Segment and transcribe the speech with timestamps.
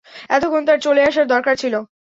[0.29, 1.73] এতক্ষণ তার চলে আসার দরকার ছিল।